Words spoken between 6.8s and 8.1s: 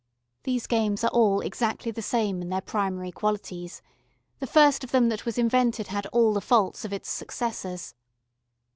of all its successors.